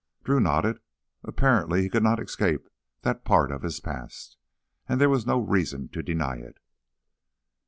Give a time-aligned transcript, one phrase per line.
[0.23, 0.79] Drew nodded.
[1.23, 2.67] Apparently he could not escape
[3.03, 4.35] that part of his past,
[4.89, 6.57] and there was no reason to deny it.